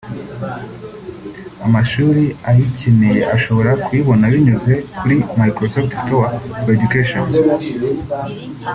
[1.65, 6.29] Amashuri ayikeneye ashobora kuyibona binyuze kuri Microsoft Store
[6.61, 7.25] for Education